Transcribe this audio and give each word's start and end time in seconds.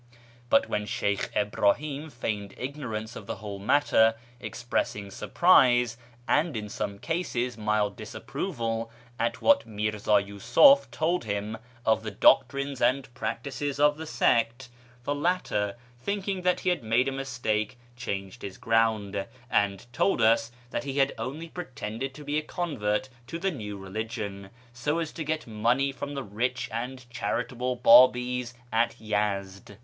But 0.49 0.67
when 0.67 0.87
Sheykh 0.87 1.29
Ibrahim 1.35 2.09
feigned 2.09 2.55
ignorance 2.57 3.15
of 3.15 3.27
the 3.27 3.35
whole 3.35 3.59
matter, 3.59 4.15
expressing 4.39 5.11
surprise, 5.11 5.95
and, 6.27 6.57
in 6.57 6.69
some 6.69 6.97
cases, 6.97 7.55
mild 7.55 7.97
disapproval, 7.97 8.89
at 9.19 9.43
what 9.43 9.67
Mi'rza 9.67 10.13
Yiisuf 10.19 10.89
told 10.89 11.25
him 11.25 11.55
of 11.85 12.01
the 12.01 12.09
doctrines 12.09 12.81
and 12.81 13.13
practices 13.13 13.79
of 13.79 13.97
the 13.97 14.07
sect, 14.07 14.69
the 15.03 15.13
latter, 15.13 15.75
thinking 15.99 16.41
that 16.41 16.61
he 16.61 16.69
had 16.69 16.81
made 16.83 17.07
a 17.07 17.11
mistake, 17.11 17.77
changed 17.95 18.41
his 18.41 18.57
ground, 18.57 19.27
and 19.51 19.85
told 19.93 20.19
us 20.19 20.51
that 20.71 20.83
he 20.83 20.95
h^ 20.95 21.09
d 21.09 21.13
only 21.19 21.47
pretended 21.49 22.15
to 22.15 22.23
be 22.23 22.39
a 22.39 22.41
convert 22.41 23.07
to 23.27 23.37
the 23.37 23.51
new 23.51 23.77
religion 23.77 24.49
so 24.73 24.97
as 24.97 25.11
to 25.11 25.23
get 25.23 25.45
money 25.45 25.91
from 25.91 26.15
tlie 26.15 26.27
rich 26.31 26.67
and 26.71 27.07
charitable 27.11 27.75
Babis 27.75 28.55
at 28.73 28.95
Yezd. 28.99 29.77